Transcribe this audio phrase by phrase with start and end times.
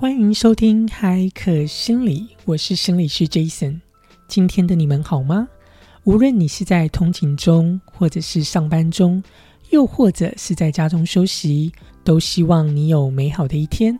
[0.00, 3.80] 欢迎收听海可心理，我是心理师 Jason。
[4.28, 5.48] 今天的你们好吗？
[6.04, 9.20] 无论你是在通勤中，或者是上班中，
[9.70, 11.72] 又或者是在家中休息，
[12.04, 13.98] 都希望你有美好的一天。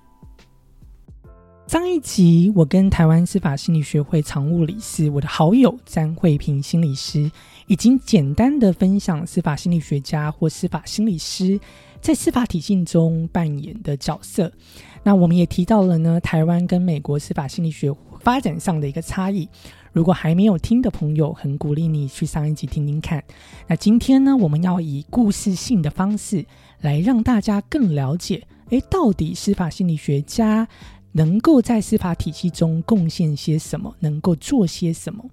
[1.67, 7.29] 上一集，我跟台湾司法心理学会常务理事我的好友詹慧平心理师，
[7.67, 11.59] 已经简单的分享司法心理学家或司法心理师
[12.01, 14.53] 在司法体系中扮演的角色。
[15.03, 19.49] 那我们也提到了呢，台湾跟美国司法心理学发展上的一个差异。
[19.93, 23.25] 如果还没有听的朋友，很鼓励你去上一集听听看。
[23.67, 26.45] 那今天呢，我们要以故事性的方式
[26.81, 30.69] 来让大家更了解，诶，到底司法心理学家。
[31.13, 33.95] 能够在司法体系中贡献些什么？
[34.01, 35.25] 能够做些什么？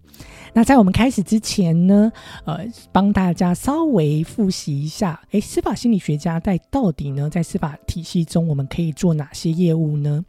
[0.54, 2.12] 那在我们开始之前呢，
[2.46, 10.24] 呃，帮大家稍微复习一下，诶，司法心理学家在到底呢，在司法体系中我们可以做哪些业务呢？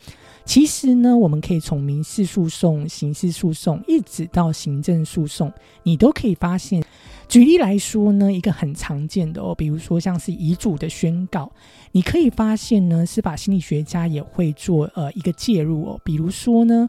[0.45, 5.53] 其实呢，我们可以从民事诉讼、刑事诉讼，一直到行政诉讼，
[5.84, 6.83] 你都可以发现。
[7.29, 11.51] 举例来说呢，一个很常见的哦，比如说像是遗嘱的宣告，
[11.91, 16.89] 你可以发现呢，司法心理学家也会做呃一个介入哦，比如说呢，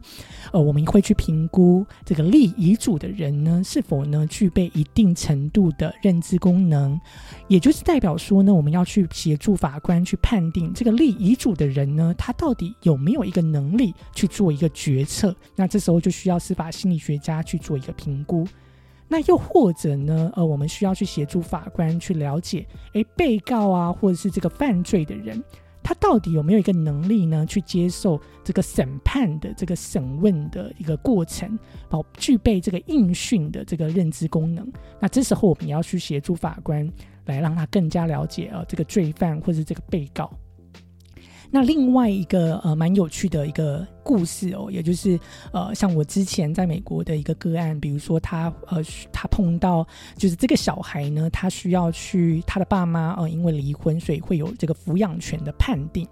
[0.52, 6.98] 呃，我们会去评估这个立遗嘱的人呢，是否呢具备一定程度的认知功能，
[7.48, 18.46] 也就是代表说呢，我们要去协助法官去判定这个立遗嘱的人呢，他到底有没有一个能力去做一个决策，那这时候就需要司法心理学家去做一个评估。
[19.08, 20.30] 那又或者呢？
[20.36, 25.42] 呃，我们需要去协助法官去了解，诶，被告啊，或者是这个犯罪的人，
[25.82, 34.70] 他到底有没有一个能力呢，去接受这个审判的这个审问的一个过程，哦，具备这个应讯的这个认知功能。
[35.00, 36.86] 那这时候我们要去协助法官，
[37.24, 40.30] 来让他更加了解呃这个罪犯或者这个被告。
[41.50, 45.18] 那另外一个呃蛮有趣的一个故事哦，也就是
[45.52, 49.86] 呃像我之前在美国的一个个案，比如说他呃他碰到
[50.16, 56.06] 就是这个小孩呢，他需要去他的爸妈呃因为离婚，所以会有这个抚养权的判定。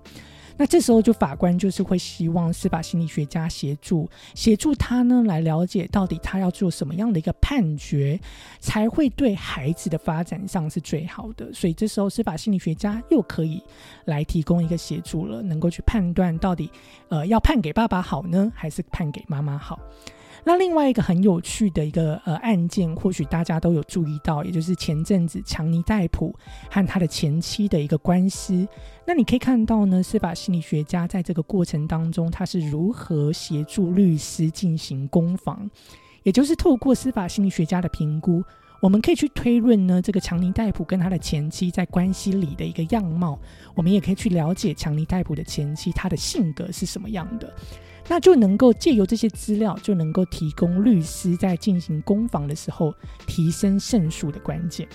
[0.56, 8.18] 那这时候就法官就是会希望司法心理学家协助协助他呢，来了解到底他要做什么样的一个判决，
[8.58, 11.52] 才会对孩子的发展上是最好的。
[11.52, 13.62] 所以这时候司法心理学家又可以
[14.06, 16.70] 来提供一个协助了，能够去判断到底
[17.08, 19.78] 呃要判给爸爸好呢，还是判给妈妈好。
[20.48, 26.32] 那另外一个很有趣的一个呃案件，或许大家都有注意到，也就是前阵子强尼戴普
[26.70, 28.64] 和他的前妻的一个官司。
[29.04, 35.68] 那你可以看到呢，司法心理学家在这个过程当中，他是如何协助律师进行攻防，
[36.22, 38.40] 也就是透过司法心理学家的评估，
[38.80, 43.36] 我们可以去推论呢，这个强尼戴普跟他的前妻在关系里的一个样貌，
[43.74, 47.52] 我们也可以去了解强尼戴普的前妻他的性格是什么样的。
[48.08, 52.94] 那就能够借由这些资料，就能够提供律师在进行攻防的时候
[53.26, 54.86] 提升胜诉的关键。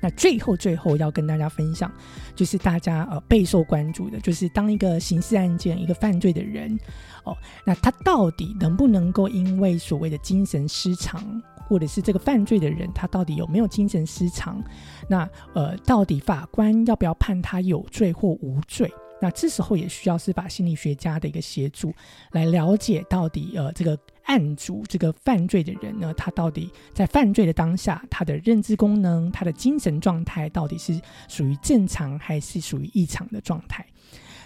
[0.00, 1.88] 那最后最后要跟大家分享，
[2.34, 6.76] 就是大家呃备受关注的，就是当一个刑事案件一个犯罪的人
[7.22, 14.60] 哦，那他到底能不能够因为所谓的精神失常，或者是这个犯罪的人他到底有没有精神失常？
[15.08, 18.92] 那呃，到底法官要不要判他有罪或无罪？
[19.22, 21.94] 那这时候也需要司法心理学家的一个协助，
[22.32, 33.86] 来了解到底呃这个案主这个犯罪的人呢，他到底在犯罪的当下，他的认知功能、他的精神状态到底是属于正常还是属于异常的状态。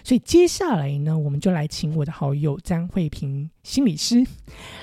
[0.07, 4.25] 所以接下来呢，我们就来请我的好友张慧平心理师，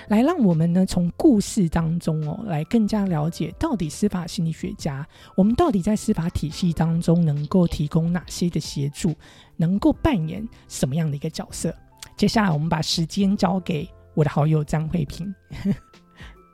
[0.08, 9.14] 来让我们呢从故事当中哦，来更加了解到底司法心理学家，我们到底在司法体系当中能够提供哪些的协助，
[9.56, 11.74] 能够扮演什么样的一个角色。
[12.18, 15.34] 接下来我们把时间交给我的好友张慧平。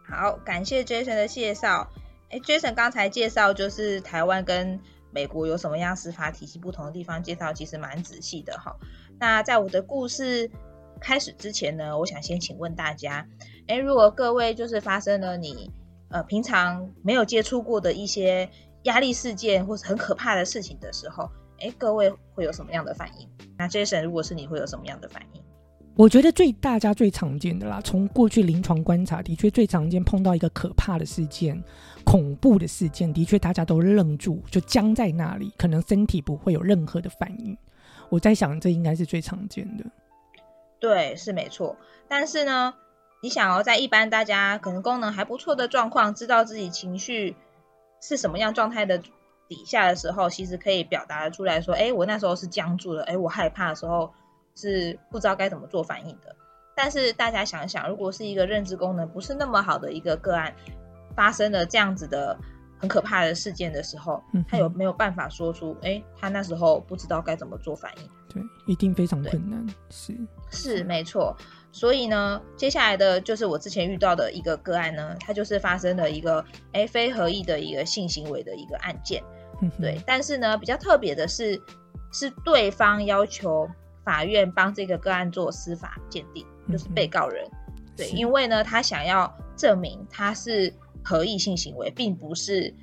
[0.08, 1.91] 好，感谢 Jason 的介绍。
[2.31, 4.78] 哎，Jason 刚才介绍就是台湾跟。
[5.12, 7.23] 美国有什么样司法体系不同的地方？
[7.23, 8.76] 介绍其实蛮仔细的哈。
[9.19, 10.50] 那在我的故事
[11.00, 13.26] 开始之前呢，我想先请问大家：
[13.67, 15.70] 诶，如果各位就是发生了你
[16.11, 18.49] 呃平常没有接触过的一些
[18.85, 23.29] 压力事件或是很可怕的事情的时候，诶，各位会有什么样的反应？
[23.58, 25.43] 那 Jason，如果是你会有什么样的反应？
[26.00, 31.62] 我觉得最大家最常见的啦，从过去临床观察，的确最常见碰到一个可怕的事件、
[32.06, 37.55] 恐怖的事件，的确大家都愣住，就僵在那里，可能身体不会有任何的反应。
[38.08, 39.85] 我在想，这应该是最常见的。
[40.79, 41.76] 对，是没错。
[42.08, 42.73] 但是呢，
[43.23, 47.37] 你想要在一般大家可能功能还不错的状况，知道自己情绪
[48.00, 48.97] 是什么样状态的
[49.49, 53.02] 底下的时候，其实可以表达出来说：“哎，我那时候是僵住了。
[53.02, 54.11] 哎，我害怕的时候。”
[54.55, 56.35] 是不知道该怎么做反应的。
[56.75, 60.55] 但是大家想想，如果是一个认知功能不是那么好的一个个案，
[61.14, 62.38] 发生了这样子的
[62.79, 68.11] 很可怕的事件的时候，他有没有办法说出，哎，他那时候不知道该怎么做反应？
[68.32, 69.67] 对，一定非常困难。
[69.91, 70.17] 是
[70.50, 71.37] 是没错。
[71.73, 79.23] 所以呢，接下来的就是我之前遇到的一个个案呢，它就是发生了一个哎非合意的一个性行为的一个案件。
[79.79, 81.61] 对，但是呢，比较特别的是，
[82.11, 83.69] 是对方要求
[84.05, 87.47] 法院帮这个个案做司法鉴定，就是被告人。
[87.97, 90.73] 对，因为呢，他想要证明他是
[91.05, 92.75] 合意性行为，并不是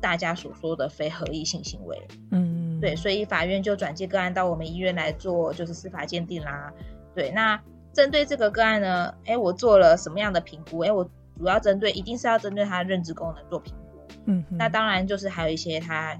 [0.00, 2.08] 大家所说的非合意性行为。
[2.30, 6.72] 嗯，对，所以法院就转接个案到我们医院来做，就是司法鉴定啦。
[7.14, 7.60] 对，那。
[7.92, 10.78] 针对这个个案呢，哎，我做了什么样的评估？
[10.78, 11.02] 哎，我
[11.36, 13.98] 主要针对，一定是要针对他认知功能做评估。
[14.26, 16.16] 嗯，那当然就是还有一些他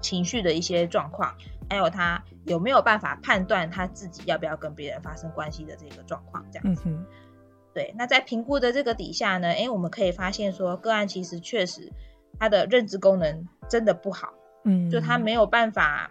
[0.00, 1.32] 情绪的一些状况，
[1.68, 6.84] 还有他有没有办法判断他自己要不要跟别人发生关系的这个状况，这样子。
[7.72, 11.92] 对，那在评估的这个底下呢，哎，我们可以发现说，个案其实确实
[12.38, 14.34] 他的认知功能真的不好。
[14.64, 16.10] 嗯，就他没有办法。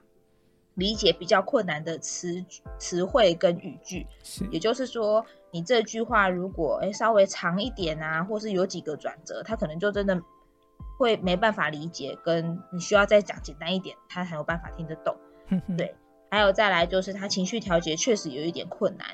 [0.75, 2.43] 理解比较困难的词
[2.79, 10.19] 词汇跟语句，是，也就是说，你这句话如果哎稍微长一点啊，或是有几个转折，他可能就真的
[10.97, 15.15] 会没办法理解，跟你需要再讲简单一点，他才有办法听得懂。
[15.77, 15.95] 对，
[16.29, 19.07] 还有再来就是他情绪调节确实有一点困难。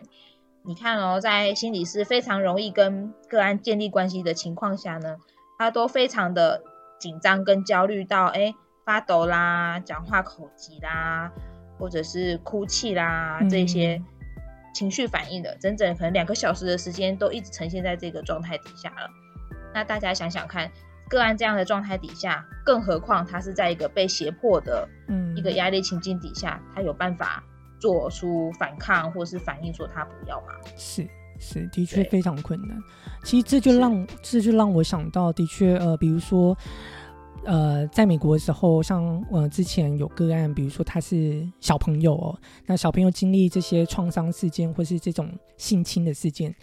[0.64, 5.18] 你看哦，在心理师非常容易跟个案建立关系的情况下呢，
[5.58, 6.64] 他都非常的
[7.00, 8.54] 紧张跟焦虑到哎。
[8.86, 11.32] 发抖啦，讲话口急啦，
[11.78, 14.02] 或者是哭泣啦，这些
[14.74, 19.08] 情绪反应的，整整可能两个小时的时间都一直呈现在这个状态底下了。
[19.76, 20.72] 那大家想想看，
[21.10, 27.44] 个案这样的状态底下，更何况他是在一个被胁迫的嗯一个压力情境底下，他有办法
[27.80, 30.54] 做出反抗或是反应说他不要吗？
[30.78, 31.06] 是
[31.40, 32.78] 是，的确非常困难。
[33.24, 36.56] 其实这就让这就让我想到，的确呃，比如说。
[37.46, 46.54] 呃，在美国的时候，像呃之前有个案，比如说他是小朋友哦，那小朋友经历这些创伤事件或是这种性侵的事件。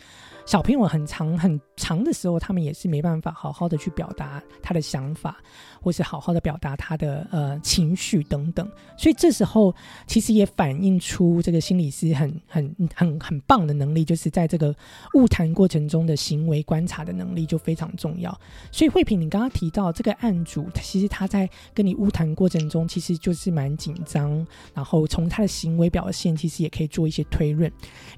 [0.46, 5.38] 小朋友很长很长的时候，他们也是没办法好好的去表达他的想法，
[5.82, 8.70] 或是好好的表达他的呃情绪等等。
[8.96, 9.74] 所以这时候
[10.06, 14.72] 其实也反映出这个心理师很 很很很棒的能力，就是在这个
[15.14, 18.32] 误谈过程中的行为观察的能力就非常重要。
[18.70, 27.68] 所以慧萍，你刚刚提到这个案主，其实他在跟你误谈过程中，其实就是蛮紧张，然后从他的行为表现，其实也可以做一些推论。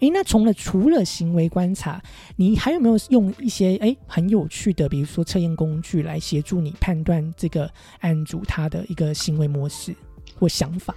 [0.00, 2.02] 诶，那从了除了行为观察。
[2.36, 7.70] 你还有没有用一些哎很有趣的，比如说测验工具来协助你判断这个
[8.00, 9.94] 案主他的一个行为模式
[10.38, 10.94] 或想法？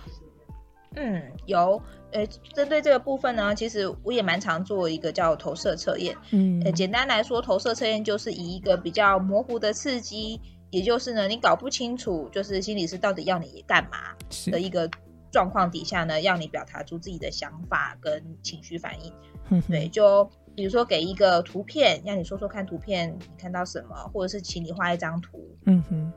[0.95, 1.81] 嗯，有。
[2.13, 6.13] 呃，针对这个部分呢，其实我也蛮常做一个叫投射测验。
[6.31, 10.37] 嗯，呃，简单来说，投射测验就是以一个比较模糊的刺激，
[10.71, 14.13] 也就是呢，你搞不清楚就是心理师到底要你干嘛
[14.51, 14.89] 的一个
[15.31, 19.61] 状况底下呢，让你表达出自己的想法跟情绪反应。
[19.69, 20.29] 对，就。
[20.55, 25.39] 比如说给一个图片，让你说说看图片你看到什么，或者是请你画一张图。
[25.65, 26.11] 嗯哼，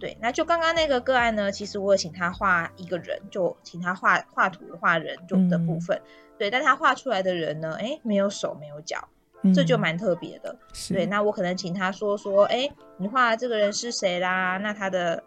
[0.00, 6.00] 对，那就刚刚那个个案呢，其实我请他画一个人，就请他画画图画人就的部分。
[6.36, 9.08] 对，但他画出来的人呢，哎，没有手没有脚，
[9.54, 10.56] 这就蛮特别的。
[10.88, 14.58] 对，那我可能请他说说，哎，你画的这个人是谁啦？
[14.58, 15.22] 那他的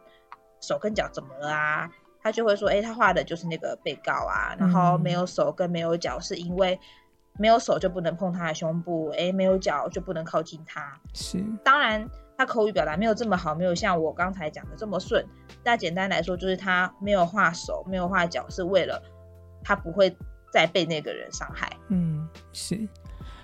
[0.59, 1.89] 手跟脚怎么了啊？
[2.21, 6.77] 他就会说，哎，他画的就是那个被告啊，然后没有手跟没有脚是因为。
[7.41, 10.95] 没有手就不能碰他的胸部，哎，没有脚就不能靠近他。
[11.11, 12.07] 是，当然
[12.37, 15.25] 他口语表达没有这么好，没有像我刚才讲的这么顺。
[15.63, 19.01] 那简单来说，就是他没有画手，没有画脚，是为了
[19.63, 20.15] 他不会
[20.53, 21.67] 再被那个人伤害。
[21.87, 22.87] 嗯，是。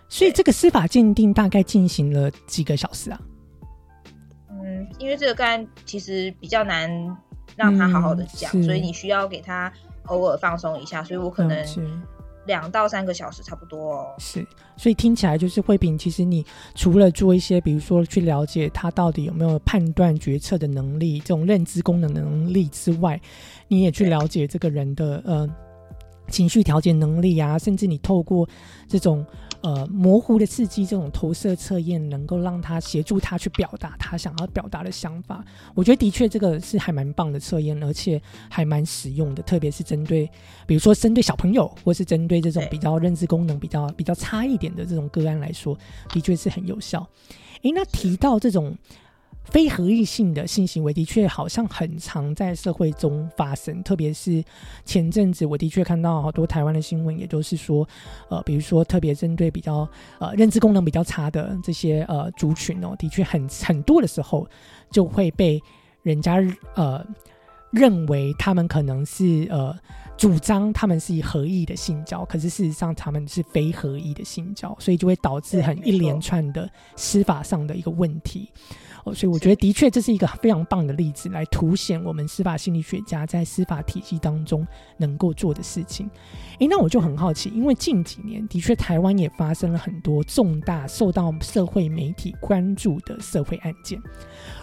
[0.07, 3.19] 所以这个司法鉴定大概进行了几个小时啊？
[4.51, 6.87] 嗯，因为这个个案其实比较难
[7.55, 9.73] 让他好好的讲，所以你需要给他
[10.05, 11.65] 偶尔放松一下，所以我可能。
[12.47, 14.15] 两到三个小时差不多哦。
[14.17, 14.43] 是，
[14.75, 23.21] 所以听起来就是慧萍，其实你除了做一些，比如说去了解他到底有没有判断决策的能力，这种认知功能能力之外，
[23.67, 25.47] 你也去了解这个人的呃
[26.29, 28.47] 情绪调节能力啊，甚至你透过
[28.87, 29.25] 这种。
[29.61, 35.43] 呃，模糊的刺激这种投射测验，能够让他协助他去表达他想要表达的想法。
[35.73, 40.29] 我觉得的确这个是还蛮棒的测验，而且还蛮实用的，特别是针对，
[40.67, 45.75] 比如说针对小朋友，或是针对这种比较认知功能比较比较差一点的这种个案来说，
[46.09, 47.05] 的确是很有效。
[47.63, 48.77] 诶，那提到这种
[49.49, 54.43] 非合意性的性行为的确好像很常在社会中发生，特别是
[54.85, 57.87] 前阵子，我的确看到好多台湾的新闻，也都是说，
[58.29, 59.87] 呃，比如说特别针对比较
[60.19, 64.47] 呃认知功能比较差的这些呃族群哦，的确很很多的时候
[64.91, 65.61] 就会被
[66.03, 66.43] 人家
[66.75, 67.05] 呃
[67.71, 69.75] 认为他们可能是呃。
[70.17, 78.51] 主张他们是以合意的性交，可是事实上他们是非合意的性交，所以就会导致很一连串的司法上的一个问题。
[79.03, 84.65] 哦，所以我觉得的确这是一个非常棒的例子，来凸显我们司法心理学家在司法体系当中
[84.97, 86.09] 能够做的事情。
[86.57, 94.01] 诶，那我就很好奇，因为近几年的确台湾也发生了很多重大受到社会媒体关注的社会案件，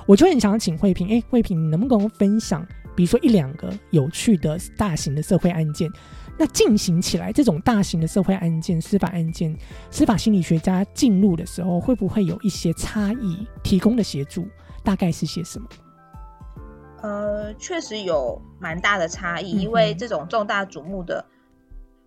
[0.05, 2.67] 我就很想请慧萍，诶，慧萍，你能不能分享？
[2.95, 5.91] 比如说一两个有趣的大型的社会案件，
[6.39, 9.57] 那进行起来这种大型的社会案件、司法案件，
[9.91, 13.47] 司法心理学家进入的时候，会不会有一些差异？
[13.63, 14.49] 提供的协助
[14.83, 15.69] 大概是些什么？
[17.03, 21.25] 呃，确实有蛮大的差异，因为这种重大瞩目的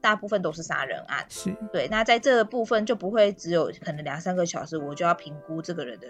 [0.02, 1.88] 大部分都是杀人案，是对。
[1.90, 6.08] 那在这个部分就不会只有可能两三个小时，我就要评估这个人的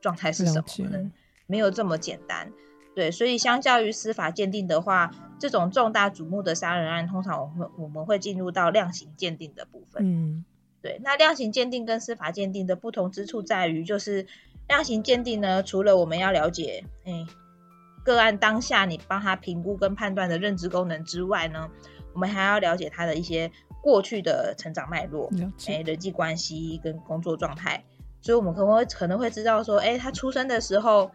[0.00, 1.10] 状态是什么，可能
[1.46, 2.52] 没有这么简单。
[2.98, 10.02] 对，所以相较于司法鉴定的话，这种重大瞩目的杀人案，通常我们我们会进入到量刑鉴定的部分。
[10.04, 10.44] 嗯，
[10.82, 11.00] 对。
[11.04, 14.26] 那量刑鉴定跟司法鉴定的不同之处在于，就是
[14.66, 17.24] 量刑鉴定呢，除了我们要了解，哎，
[18.04, 21.70] 个案当下你帮他评估跟判断的认知功能之外呢，
[22.14, 23.48] 我们还要了解他的一些
[23.80, 25.30] 过去的成长脉络，
[25.68, 27.84] 哎，人际关系跟工作状态。
[28.20, 31.08] 所以我们可能会可能会知道说，哎，他出生的时候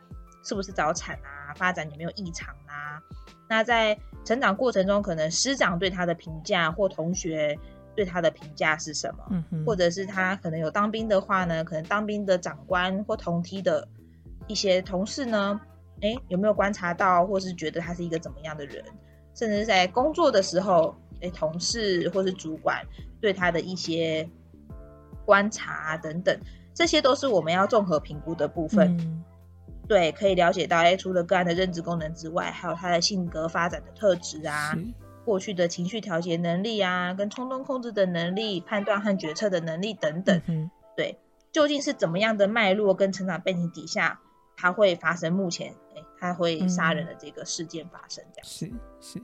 [0.45, 1.42] 是不是早产啊？
[1.53, 3.01] 发展有没有异常啊？
[3.47, 7.57] 那在成长过程中，可能师长对他的评价或同学
[7.95, 9.23] 对他的评价是什么？
[9.51, 11.63] 嗯或者是他可能有当兵的话呢？
[11.63, 13.87] 可能当兵的长官或同梯的
[14.47, 15.59] 一些同事呢？
[16.01, 18.83] 哎，有没有观察到，或是觉得他是一个怎么样的人？
[19.35, 22.83] 甚至在工作的时候，诶，同事或是主管
[23.21, 24.27] 对他的一些
[25.25, 26.37] 观察等等，
[26.73, 28.97] 这些都是我们要综合评估的部分。
[29.87, 34.73] 对，可以了解到，哎，除了个案的认知功能之外，还有他的性格发展的特质啊，
[35.25, 40.41] 过去的情绪调节能力啊，跟冲动控制的能力、判断和决策的能力等等。
[40.47, 41.17] 嗯对，
[41.51, 44.19] 究竟是怎么样的脉络跟成长背景底下，
[44.55, 48.23] 他会发生目前，哎，他会杀人的这个事件发生？
[48.33, 48.71] 这样是
[49.01, 49.21] 是，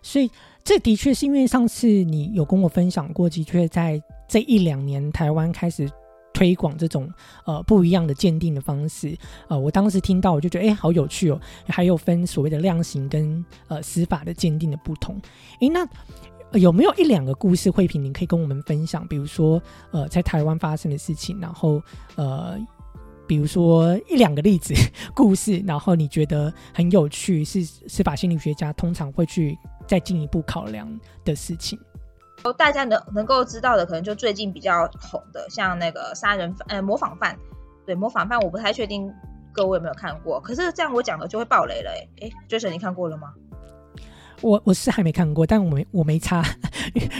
[0.00, 0.30] 所以
[0.64, 5.86] 这的确是因为上次你有跟我分享过，的确在这一两年台湾开始。
[6.32, 7.10] 推广这种
[7.44, 9.16] 呃不一样的鉴定的方式，
[9.48, 15.20] 呃，我当时听到我就觉得哎，好有趣哦，还有分所谓的量刑跟呃司法的鉴定的不同。
[15.60, 15.88] 哎，那
[16.58, 19.06] 有没有一两个故事慧萍，你可以跟我们分享？
[19.06, 21.82] 比如说呃，在台湾发生的事情，然后
[22.16, 22.58] 呃，
[23.26, 24.72] 比如说一两个例子
[25.14, 30.88] 故事，然后你觉得很有趣，是司法心理学家通常会去再进一步考量
[31.24, 31.78] 的事情。
[32.44, 37.36] 哦，大家能能够知道的，可能就最近比较红的，像那个杀人犯，呃，模仿犯，
[37.84, 39.12] 对，模仿犯，我不太确定
[39.52, 40.40] 各位有没有看过。
[40.40, 43.34] 可是这样我讲的就会爆雷了，哎，哎，Jason，你看过了吗？
[44.40, 46.40] 我我是还没看过，但我没我没差，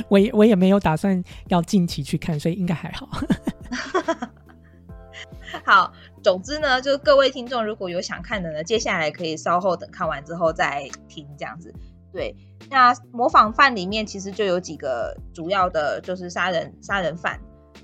[0.09, 3.09] 我也我也没有打算要近期去看，所以应该还好。
[5.65, 11.75] 好，总之呢，就各位听众如果有想看的呢，接下来可以稍后等看完之后再听，这样子。
[12.13, 12.35] 对，
[12.71, 17.39] 那模仿犯里面其实就有几个主要的，就是杀人杀人犯。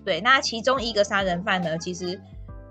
[0.05, 2.21] 对，那其中一个杀人犯呢，其实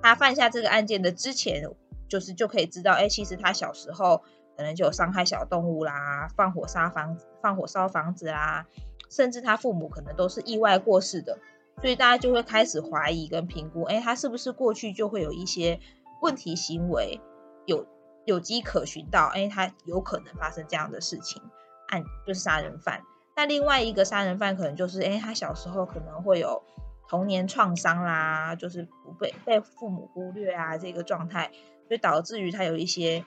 [0.02, 1.64] 他犯下这个案件的之前，
[2.10, 4.24] 就是就可以知道，哎，其实他小时候
[4.58, 8.66] 可能就有伤害小动物啦，放火杀房放火烧房子啦，
[9.10, 11.38] 甚至他父母可能都是意外过世的，
[11.82, 15.80] 所以大家就会开始怀疑跟评估，哎，他是不是过去就会有一些
[16.22, 17.22] 问题行为
[17.66, 17.86] 有。
[18.26, 21.42] 有机可循到，哎，他有可能发生这样的事情，
[21.88, 23.04] 案就是杀人犯。
[23.36, 26.64] 那另外一个杀人犯可能就是，哎，他小时候可能会有
[27.10, 31.52] 童年创伤啦，就是不被被父母忽略啊，这个状态，
[31.90, 33.26] 就导致于他有一些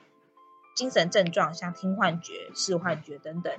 [0.75, 3.53] 精神症状，像听幻觉、视幻觉等等，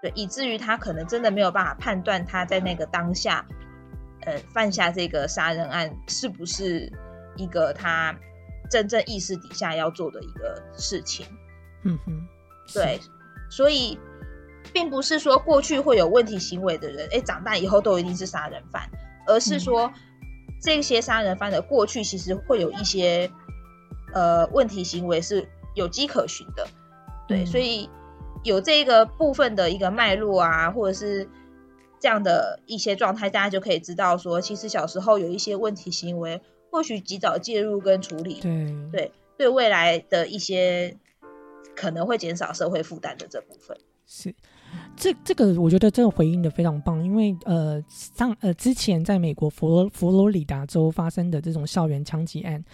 [0.00, 3.46] 对，以至于他可能真的没有办法判断他在那个当下，
[4.22, 6.92] 呃，犯下这个杀人案是不是
[7.36, 8.18] 一个他。
[8.72, 11.26] 真正意识底下要做的一个事情，
[11.84, 12.26] 嗯哼，
[12.72, 12.98] 对，
[13.50, 13.98] 所以
[14.72, 18.88] 并不是说过去会有问题行为的人，哎，长大以后都一定是杀人犯，
[19.26, 19.92] 而是说
[20.58, 23.30] 这些杀人犯的过去其实会有一些
[24.14, 26.66] 呃问题行为是有迹可循的，
[27.28, 27.90] 对，所以
[28.42, 31.28] 有这个部分的一个脉络啊，或者是
[32.00, 36.40] 这样的一些状态，大家就可以知道说，其实小时候有一些问题行为。
[36.72, 40.96] 或许及早介入跟处理，对对对未来的一些
[41.76, 43.78] 可能会减少社会负担的这部分。
[44.06, 44.34] 是。
[45.02, 52.64] 这这个我觉得这个回应的非常棒，因为呃上呃之前在美国佛罗佛罗里达州发生的这种校园枪击案，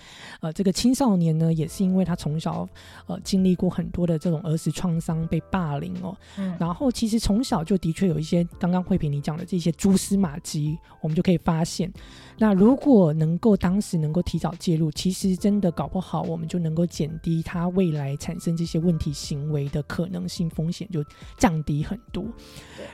[0.42, 2.68] 呃这个青少年呢也是因为他从小
[3.06, 11.90] 呃经历过很多的这种儿时创伤被霸凌哦，嗯，然后其实从小就的确有一些刚刚慧萍你讲的这些蛛丝马迹，我们就可以发现，
[12.36, 21.02] 那如果能够当时能够提早介入，其实真的搞不好我们就能够减低他未来产生这些问题行为的可能性风险就
[21.38, 21.78] 降低。
[21.78, 22.17] 很多，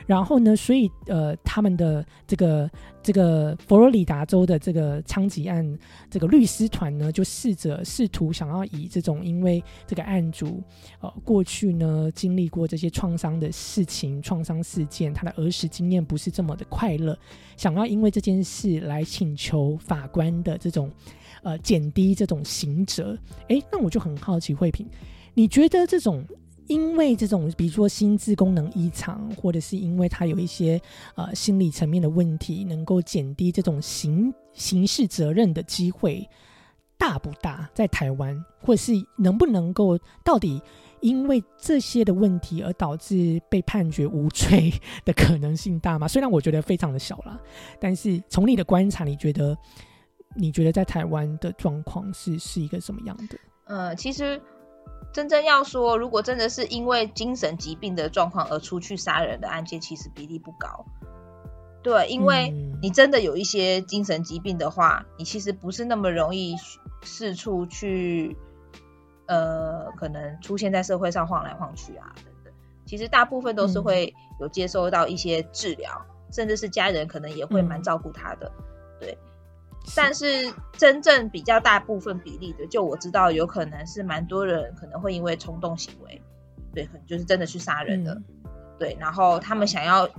[0.07, 0.55] 然后呢？
[0.55, 2.69] 所以呃，他们的这个
[3.01, 5.77] 这个佛罗里达州的这个枪击案，
[6.09, 10.61] 这个律师团呢，就试着试图想要以这种因为这个案主
[11.01, 17.17] 呃过去呢经历过这些创伤的事情、创伤事件，他的儿时经验不是这么的快乐，
[17.57, 20.91] 想要因为这件事来请求法官的这种
[21.43, 23.17] 呃减低这种刑责。
[23.49, 24.87] 哎，那我就很好奇，慧萍，
[25.33, 26.23] 你觉得这种？
[26.67, 30.81] 因为这种，比如说心智功能异常，或者是因为他有一些
[31.15, 36.27] 呃心理层面的问题，能够减低这种刑刑事责任的机会
[36.97, 37.69] 大不大？
[37.73, 40.59] 在台湾，或者是能不能够到底
[41.01, 46.07] 因为这些的问题而导致被判决无罪的可能性大吗？
[46.07, 47.39] 虽然我觉得非常的小啦，
[47.79, 49.55] 但是从你的观察，你觉得
[50.35, 53.37] 你觉得在台湾的状况是是一个什么样的？
[53.65, 54.41] 呃，其实。
[55.15, 60.85] 真正要说，如果真的是因为精神疾病的状况而出去杀人的案件，其实比例不高。
[61.81, 66.57] 对，因为你真的有一些精神疾病的话，你其实不是那么容易
[67.01, 68.35] 四处去，
[69.27, 72.53] 呃，可能出现在社会上晃来晃去啊等等。
[72.85, 78.51] 其实大部分都是会有接收到一些治疗，甚至是家人可能也会蛮照顾他的。
[78.99, 79.17] 对。
[79.93, 86.21] 但是真正比较大部分比例的，就我知道，有可能是蛮多人可能会因为冲动行为，
[86.73, 88.21] 对，可能就是真的去杀人的，
[88.79, 90.09] 对，然后他们想要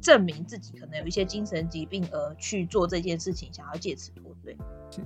[0.00, 4.56] 证明自己可能有一些精神疾病而去做这件事情，想要借此脱罪。
[4.90, 5.00] 是。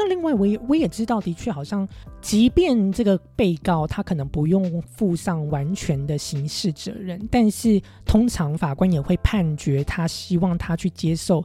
[0.00, 1.86] 那另外，我也我也知道，的确好像，
[2.20, 11.44] 即便这个被告他可能不用负上完全的刑事责任，但是通常法官也会判决他，希望他去接受。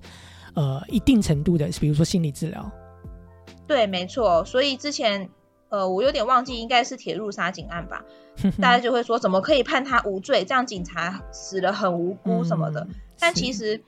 [0.55, 2.71] 呃，一定程度的，比如说心理治疗，
[3.67, 4.45] 对，没错。
[4.45, 5.27] 所以之前，
[5.69, 8.05] 呃，我有点忘记，应该是铁路杀警案吧？
[8.61, 10.45] 大家就会说，怎么可以判他无罪？
[10.45, 12.87] 这样警察死了很无辜什么的。
[13.19, 13.81] 但其实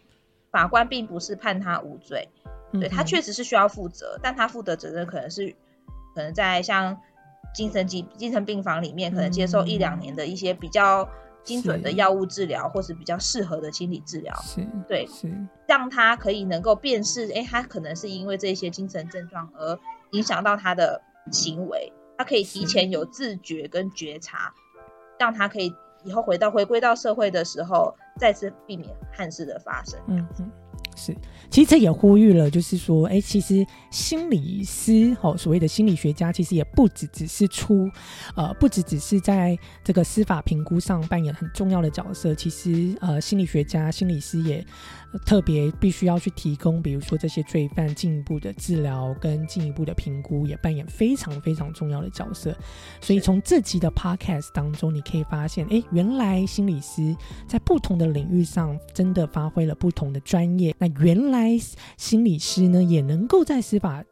[0.52, 2.28] 法官并不是判他无罪，
[2.72, 5.56] 对他确实是需要负责，但他负的责任可能是
[6.16, 6.98] 可能在像
[7.54, 11.08] 精神疾精神病房里面，可能接受一两年的一些比较。
[11.46, 14.36] 精准的药物治疗，或是比较适合的心理治疗，
[14.88, 15.08] 对，
[15.68, 19.80] 让他可以能够辨识，哎，他可能是因为这些精神症状而
[20.12, 24.52] 影响到他的行为，他可以提前有自觉跟觉察，
[25.20, 30.00] 让他可以以后回到回归到社会的时候，再次避免憾事的发生。
[30.08, 30.52] 嗯嗯。
[30.96, 31.16] 是，
[31.50, 37.90] 其实这也呼吁了，就是说，哎，其实心理师，哦，所谓的心理学家，其实也不只只是出，
[38.36, 42.34] 呃，不只只是在这个司法评估上扮演很重要的角色。
[42.34, 44.66] 其实，呃，心理学家、心理师也。
[45.20, 52.56] 特别必须要去提供，比如说这些罪犯进一步的治疗跟进一步的评估，也扮演非常非常重要的角色。
[53.00, 57.16] 所以从这集的 podcast 当中，你可以发现，哎，原来心理师
[57.48, 60.76] 在不同的领域上真的发挥了不同的专业。
[60.78, 61.52] 那原来
[61.98, 64.04] 心理师呢，也能够在司法。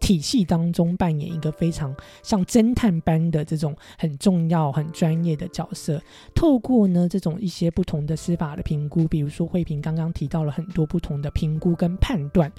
[0.00, 6.00] 体系当中扮演一个非常像侦探般的这种很重要、很专业的角色。
[6.34, 12.50] 透过呢这种一些不同的司法的评估，比如说慧平刚刚提到了很多不同的评估跟判断，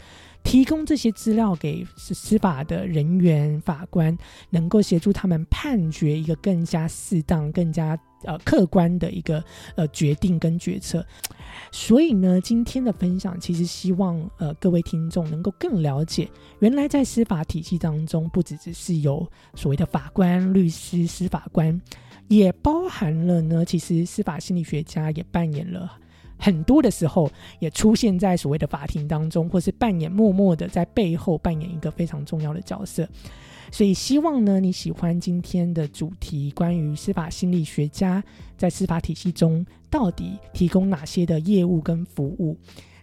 [0.47, 4.17] 提供这些资料给司法的人员、法官，
[4.49, 7.99] 能够协助他们判决一个更加适当、更加。
[8.23, 9.43] 呃，客观的一个
[9.75, 11.05] 呃决定跟决策，
[11.71, 21.79] 所以呢，今天的分享其实希望呃各位听众能够更了解，原来在司法体系当中，不只只是有所谓的法官、律师、司法官，
[22.27, 25.99] 也包含了呢，其实司法心理学家也扮演了
[26.37, 33.07] 很多的时候，也出现在所谓的法庭当中，或是扮演默默的在背后扮演一个非常重要的角色。
[33.71, 38.23] 所以希望呢，你喜欢今天的主题，关于司法心理学家
[38.55, 42.55] 在司法体系中到底提供哪些的业务跟服务。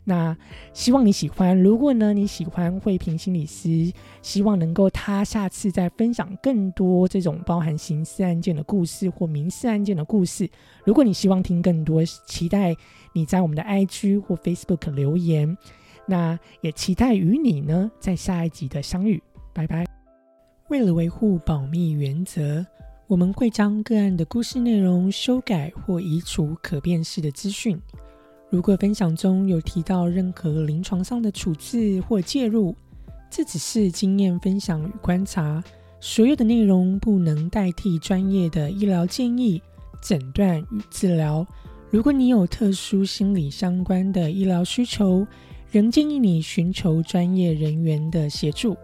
[0.06, 0.36] 那
[0.74, 1.58] 希望你喜欢。
[1.58, 3.90] 如果呢你喜欢慧平心理师，
[4.20, 10.48] 希望能够他下次再分享更多这种包含刑事案件的故事或民事案件的故事。
[10.84, 12.76] 如果你希望听更多，期待
[13.14, 15.56] 你在我们的 IG 或 Facebook 留言。
[16.06, 19.22] 那也期待与你呢在下一集的相遇。
[19.54, 19.86] 拜拜。
[20.68, 22.66] 为了维护保密原则，
[23.06, 27.80] 我们会将个案的故事内容修改或移除可辨识的资讯。
[28.54, 32.72] 如果分享中有提到任何临床上的处置或介入，
[33.28, 35.60] 这只是经验分享与观察，
[35.98, 39.60] 所有的内容不能代替专业的医疗建议、
[40.00, 41.44] 诊断与治疗。
[41.90, 45.26] 如果你有特殊心理相关的医疗需求，
[45.72, 48.76] 仍建议你寻求专业人员的协助。